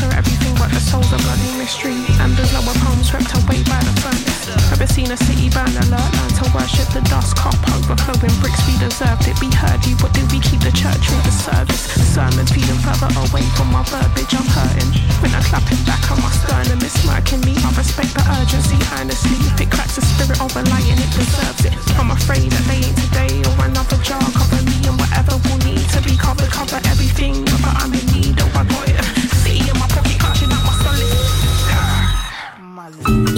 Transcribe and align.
Or 0.00 0.12
everything 0.16 0.54
but 0.56 0.70
the 0.72 0.80
soul's 0.80 1.12
a 1.12 1.18
bloody 1.20 1.50
mystery. 1.60 1.98
Embers 2.22 2.52
lower 2.56 2.74
palms 2.80 3.10
swept 3.10 3.28
away 3.36 3.60
by 3.68 3.80
the 3.84 3.92
furnace. 4.00 4.48
Ever 4.72 4.86
seen 4.86 5.10
a 5.12 5.16
city 5.16 5.50
burn 5.50 5.68
alert? 5.84 6.08
Learn 6.16 6.32
to 6.40 6.46
worship 6.56 6.88
the 6.96 7.02
dust 7.10 7.36
cup 7.36 7.58
overflowing 7.74 8.36
bricks. 8.40 8.62
We 8.64 8.78
deserved 8.78 9.26
it. 9.26 9.36
We 9.42 9.50
heard 9.52 9.82
you, 9.84 9.98
but 10.00 10.14
did 10.14 10.30
we 10.32 10.40
keep 10.40 10.62
the 10.62 10.72
church 10.72 11.04
with 11.10 11.24
the 11.26 11.34
service? 11.34 11.82
Sermons 12.14 12.48
feeding 12.54 12.78
further 12.86 13.10
away 13.26 13.44
from 13.58 13.74
my 13.74 13.82
verbiage. 13.90 14.32
I'm 14.32 14.46
hurting. 14.46 14.90
When 15.18 15.34
I 15.34 15.42
clapping 15.42 15.82
back 15.82 16.02
on 16.14 16.22
my 16.22 16.30
sternum, 16.30 16.78
it's 16.80 16.94
smirking 17.02 17.42
me. 17.42 17.58
I 17.58 17.68
respect 17.74 18.14
the 18.14 18.24
urgency, 18.38 18.78
earnestly. 18.96 19.38
If 19.50 19.58
it 19.60 19.70
cracks 19.74 19.98
the 19.98 20.04
spirit 20.06 20.38
of 20.38 20.54
a 20.54 20.62
lion, 20.70 20.98
it 21.02 21.10
deserves 21.10 21.66
it. 21.66 21.74
I'm 21.98 22.10
afraid 22.14 22.54
that 22.54 22.64
they 22.70 22.86
ain't 22.86 22.98
today 23.02 23.34
or 23.50 23.66
another 23.66 23.98
jar 24.06 24.22
cover 24.30 24.62
me 24.62 24.78
and 24.86 24.94
whatever 24.94 25.34
will 25.50 25.58
need 25.66 25.82
to 25.90 26.00
be 26.06 26.14
covered, 26.16 26.50
cover 26.54 26.78
everything. 26.86 27.42
But 27.64 27.74
I'm 27.82 27.92
in 27.94 28.06
need, 28.14 28.21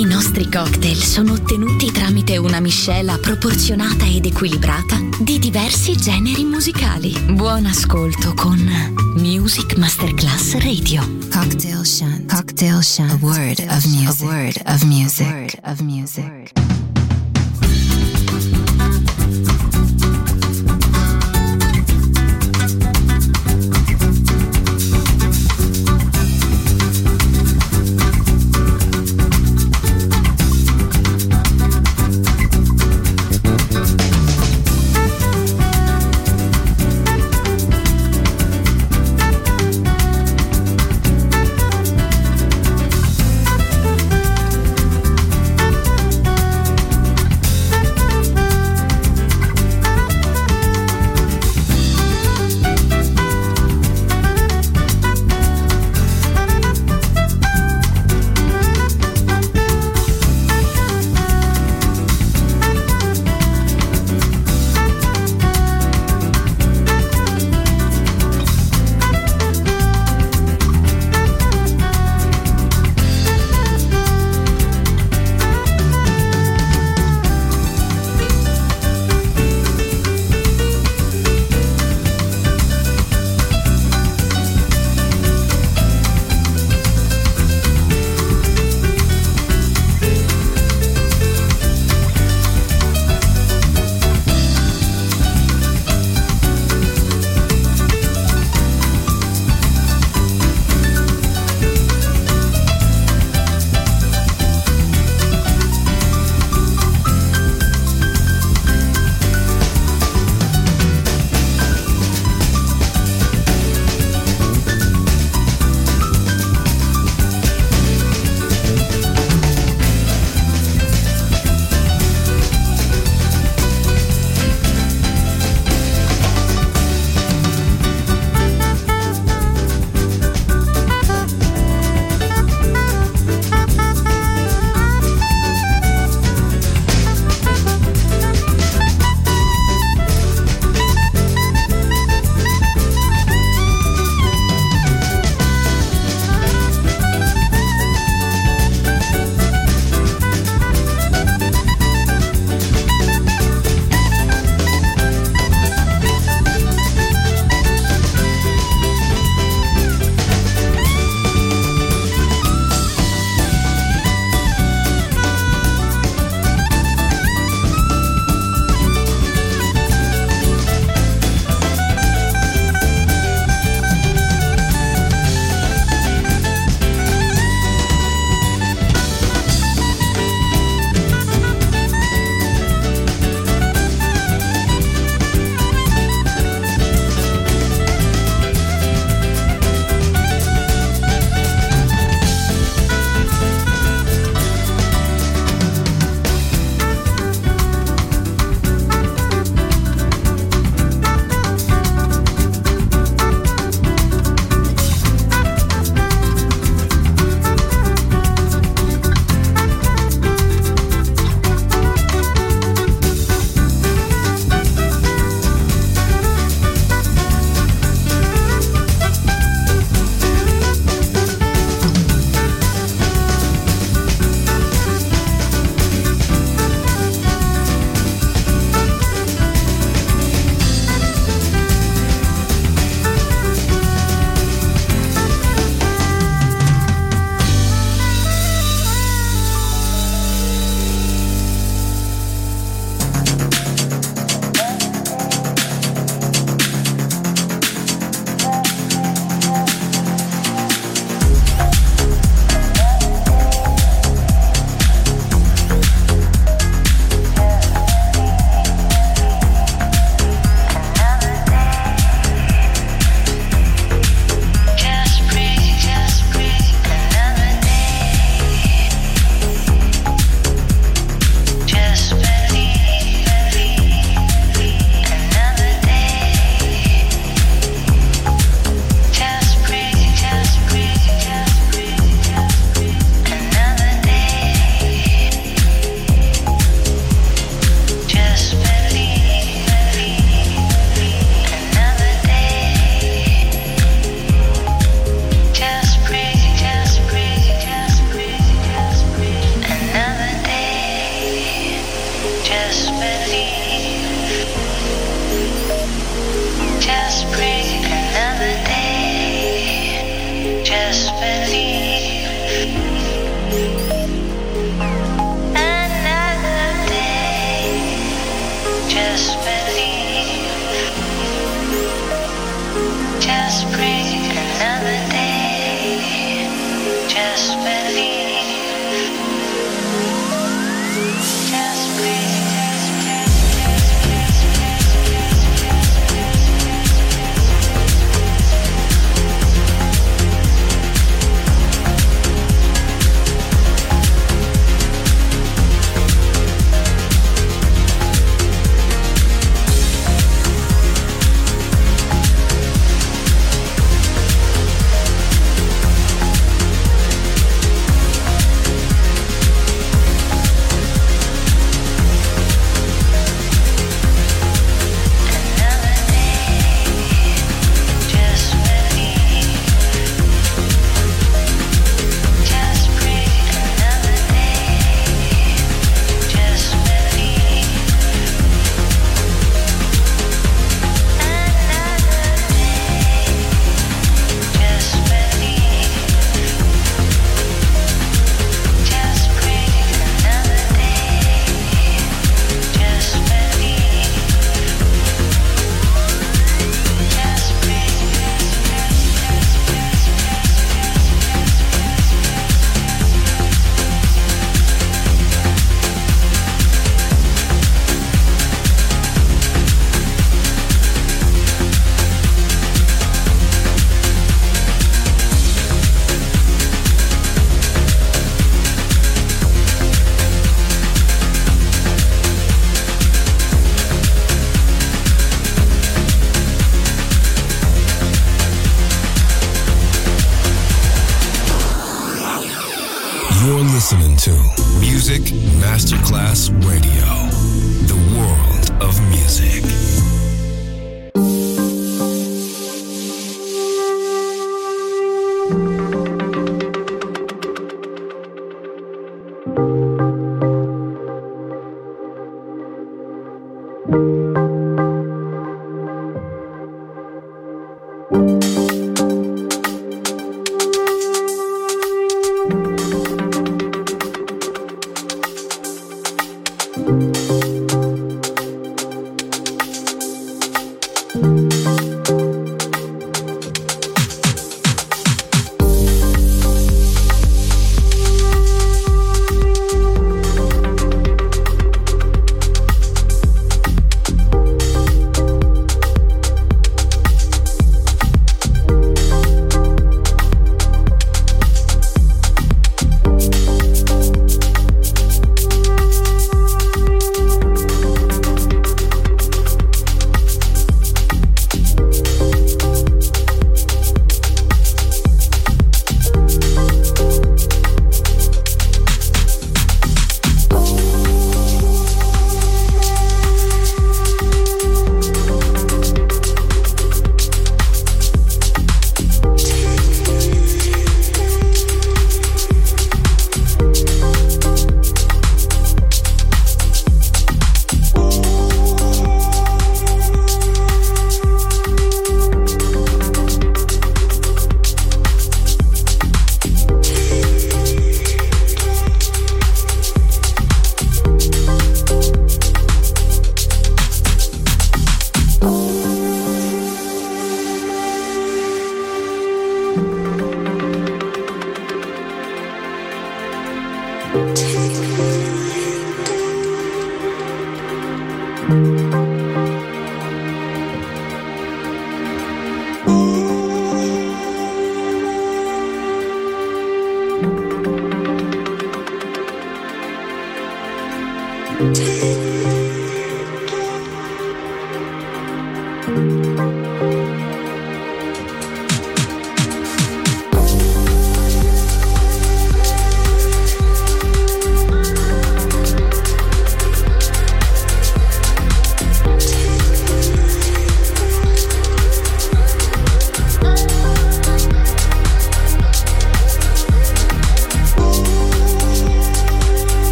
I 0.00 0.04
nostri 0.06 0.48
cocktail 0.48 0.96
sono 0.96 1.34
ottenuti 1.34 1.92
tramite 1.92 2.38
una 2.38 2.58
miscela 2.58 3.18
proporzionata 3.18 4.06
ed 4.06 4.24
equilibrata 4.24 4.98
di 5.20 5.38
diversi 5.38 5.94
generi 5.94 6.42
musicali. 6.42 7.12
Buon 7.34 7.66
ascolto 7.66 8.32
con 8.32 8.58
Music 9.16 9.76
Masterclass 9.76 10.54
Radio. 10.54 11.02
Cocktail 11.30 11.84
Shant. 11.84 12.32
Cocktail 12.32 12.82
Shant. 12.82 13.10
A 13.10 13.18
word 13.20 13.58
of 13.68 13.84
music. 13.84 14.22
A 14.22 14.24
word 14.24 14.62
of 14.64 14.82
music. 14.84 15.26
A 15.26 15.34
word 15.34 15.58
of 15.64 15.80
music. 15.80 16.79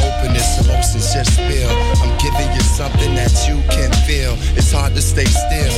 Openness. 0.00 0.64
Emotions 0.64 1.12
just 1.12 1.34
spill. 1.34 1.70
I'm 2.00 2.12
giving 2.18 2.50
you 2.52 2.60
something 2.60 3.14
that 3.14 3.32
you 3.46 3.60
can 3.68 3.92
feel. 4.08 4.34
It's 4.56 4.72
hard 4.72 4.94
to 4.94 5.02
stay 5.02 5.26
still. 5.26 5.74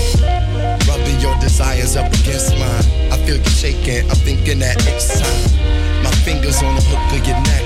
Rubbing 0.88 1.18
your 1.20 1.36
desires 1.38 1.96
up 1.96 2.12
against 2.12 2.54
mine. 2.58 2.86
I 3.10 3.18
feel 3.26 3.36
you 3.36 3.52
shaking. 3.52 4.08
I'm 4.10 4.18
thinking 4.22 4.58
that 4.60 4.76
it's 4.86 5.20
time. 5.20 6.04
My 6.04 6.12
fingers 6.22 6.62
on 6.62 6.74
the 6.74 6.82
hook 6.82 7.02
of 7.14 7.26
your 7.26 7.40
neck. 7.50 7.64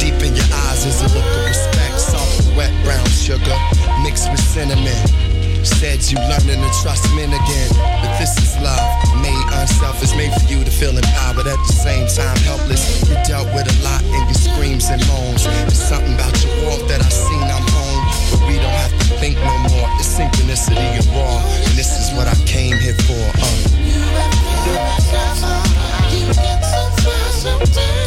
Deep 0.00 0.18
in 0.20 0.34
your 0.34 0.48
eyes 0.68 0.84
is 0.84 1.00
a 1.00 1.08
look 1.14 1.24
of 1.24 1.44
respect. 1.46 2.00
Soft, 2.00 2.56
wet 2.56 2.72
brown 2.84 3.06
sugar 3.08 3.56
mixed 4.02 4.30
with 4.30 4.40
cinnamon. 4.40 5.33
Said 5.64 6.04
you 6.12 6.18
learning 6.28 6.60
to 6.60 6.70
trust 6.82 7.08
men 7.16 7.32
again. 7.32 7.70
But 7.72 8.18
this 8.20 8.36
is 8.36 8.52
love, 8.60 8.84
made 9.22 9.46
unselfish, 9.56 10.14
made 10.14 10.32
for 10.32 10.44
you 10.52 10.62
to 10.62 10.70
feel 10.70 10.96
empowered 10.96 11.46
at 11.46 11.56
the 11.56 11.72
same 11.72 12.06
time 12.06 12.36
helpless. 12.44 13.00
You 13.08 13.16
dealt 13.24 13.48
with 13.56 13.64
a 13.64 13.76
lot 13.82 14.02
in 14.04 14.22
your 14.28 14.34
screams 14.36 14.90
and 14.90 15.00
moans. 15.08 15.44
There's 15.44 15.80
something 15.80 16.14
about 16.14 16.36
your 16.44 16.52
walk 16.68 16.86
that 16.88 17.00
I 17.00 17.08
seen 17.08 17.42
I'm 17.48 17.64
home. 17.64 18.04
But 18.30 18.48
we 18.48 18.56
don't 18.60 18.76
have 18.76 18.92
to 18.92 19.04
think 19.16 19.36
no 19.40 19.56
more. 19.72 19.88
It's 19.96 20.12
synchronicity 20.12 20.76
and 20.76 21.06
raw. 21.16 21.40
And 21.40 21.72
this 21.80 21.96
is 21.96 22.12
what 22.16 22.28
I 22.28 22.36
came 22.44 22.76
here 22.76 22.96
for. 23.08 23.24
Uh. 23.40 23.74
You 26.12 26.26
get 26.32 26.60
so 26.60 26.82
far, 27.00 27.24
so 27.32 28.03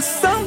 so 0.00 0.37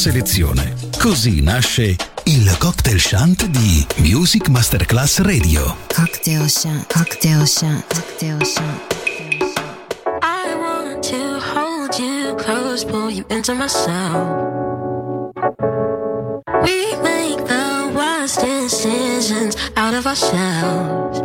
selezione. 0.00 0.74
Così 0.98 1.42
nasce 1.42 1.94
il 2.24 2.56
cocktail 2.56 2.98
shant 2.98 3.44
di 3.48 3.86
Music 3.98 4.48
Masterclass 4.48 5.18
Radio. 5.18 5.76
Cocktail 5.94 6.48
shant, 6.48 6.90
cocktail 6.90 7.46
shant, 7.46 7.84
cocktail 7.86 8.42
shant. 8.42 8.94
I 10.22 10.54
want 10.54 11.02
to 11.02 11.38
hold 11.54 11.98
you 11.98 12.34
close, 12.36 12.82
pull 12.82 13.10
you 13.10 13.26
into 13.28 13.52
myself. 13.52 14.48
We 16.62 16.96
make 17.02 17.44
the 17.44 17.92
worst 17.94 18.40
decisions 18.40 19.54
out 19.76 19.92
of 19.92 20.06
ourselves. 20.06 21.20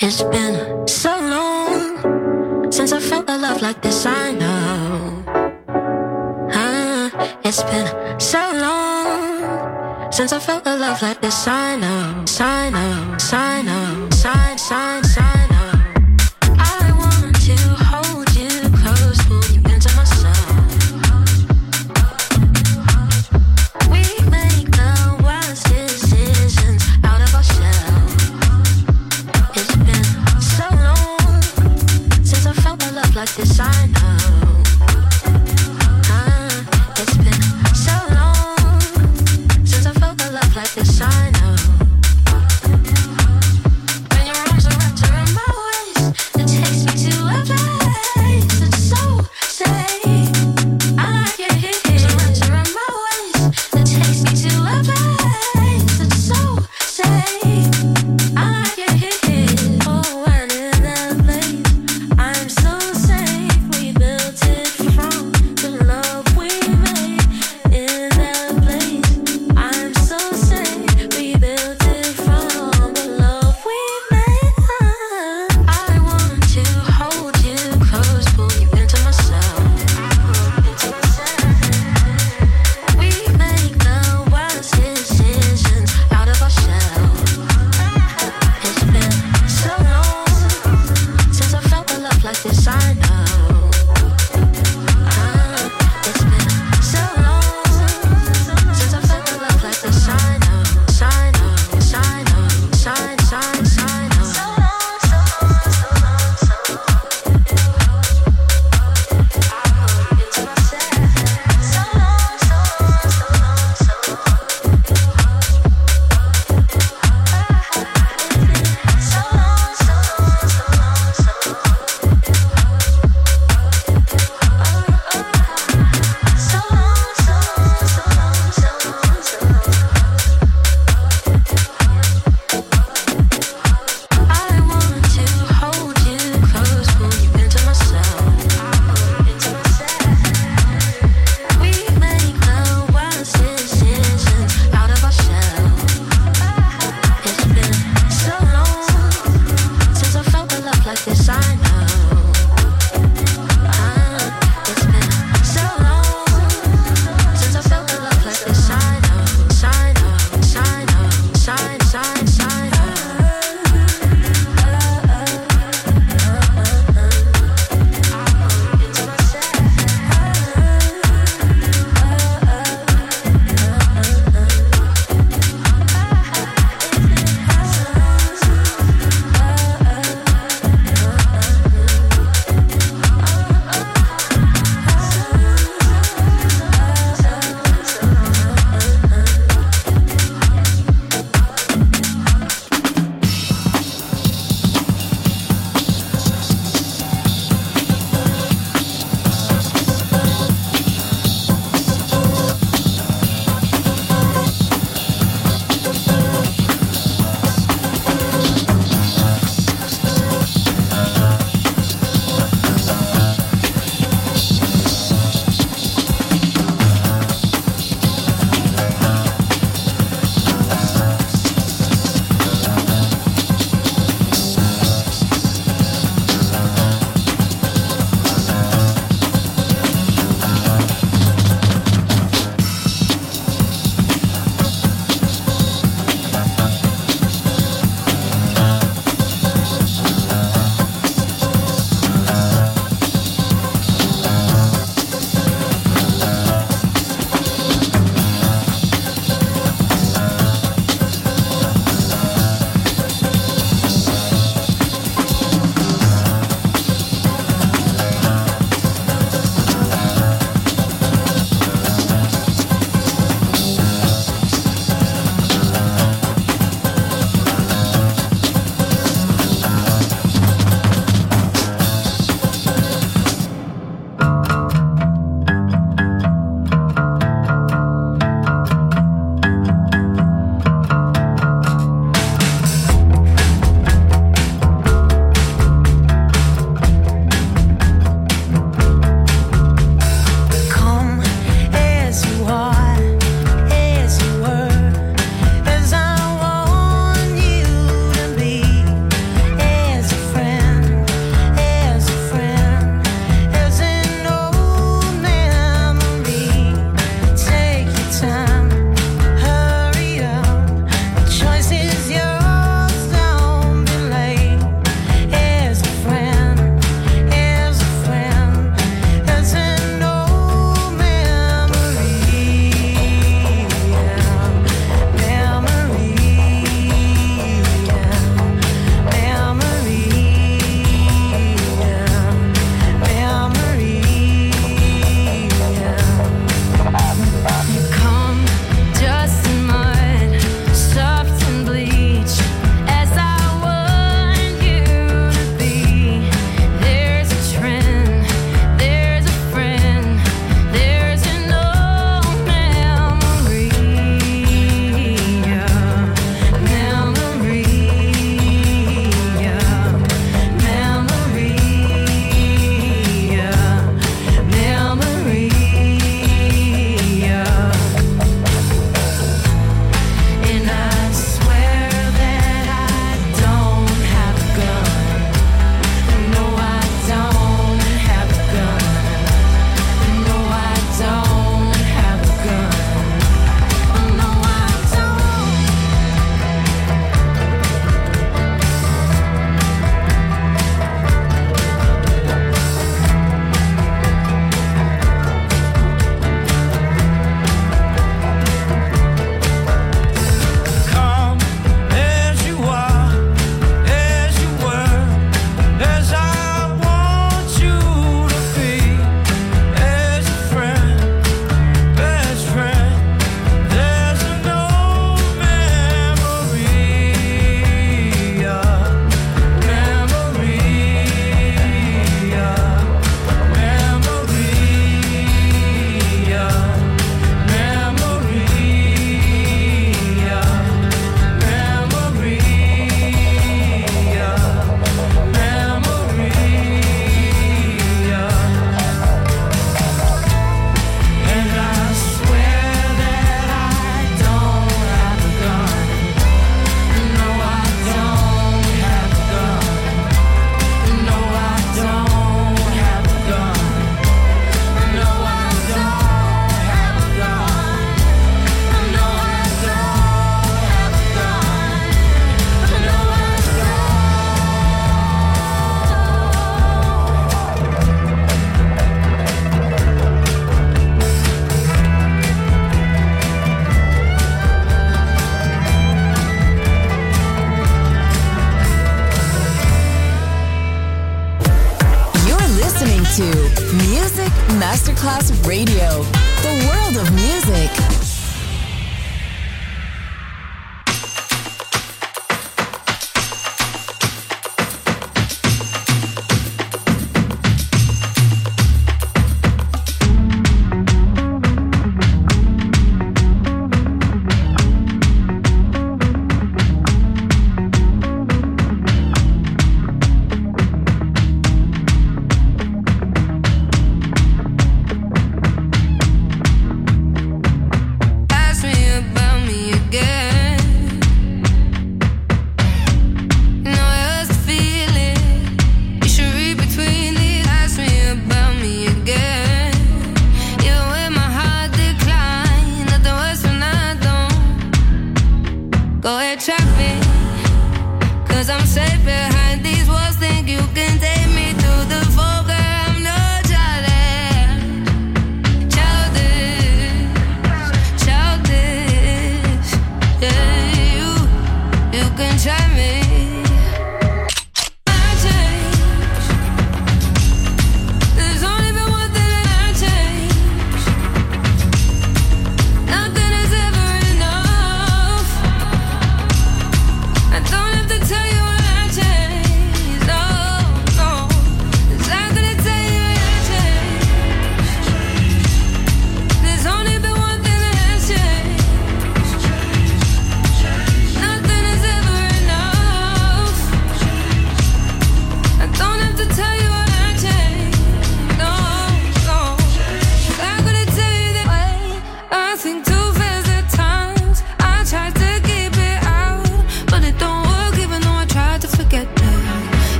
It's 0.00 0.22
been 0.24 0.55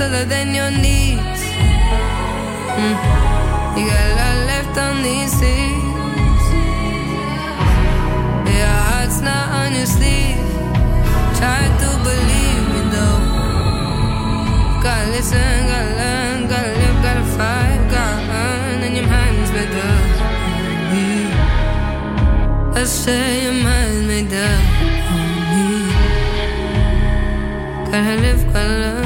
other 0.00 0.24
than 0.26 0.54
your 0.54 0.70
knees. 0.70 1.18
Mm. 2.80 2.96
You 3.76 3.84
got 3.88 4.04
a 4.10 4.14
lot 4.20 4.36
left 4.50 4.76
on 4.76 5.02
these 5.02 5.32
seas. 5.32 6.44
Your 8.56 8.76
heart's 8.88 9.20
not 9.20 9.48
on 9.60 9.72
your 9.72 9.86
sleeve. 9.86 10.36
Try 11.38 11.62
to 11.80 11.88
believe 12.04 12.64
me 12.72 12.80
though. 12.92 13.20
Gotta 14.82 15.10
listen, 15.16 15.66
gotta 15.70 15.92
learn, 16.00 16.38
gotta 16.52 16.72
live, 16.80 16.98
gotta 17.06 17.24
fight, 17.36 17.80
gotta 17.90 18.36
earn, 18.42 18.78
and 18.86 18.94
your 18.96 19.06
mind's 19.06 19.50
made 19.56 19.76
up. 19.90 20.04
Mm. 20.92 21.28
I 22.76 22.84
say 22.84 23.44
your 23.44 23.58
mind's 23.64 24.02
made 24.06 24.32
up 24.32 24.62
on 25.14 25.28
me. 25.50 25.66
Gotta 27.90 28.14
live, 28.20 28.42
gotta 28.52 28.76
learn. 28.82 29.05